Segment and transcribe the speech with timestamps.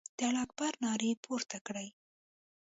[0.17, 1.87] د الله اکبر نارې پورته کړې.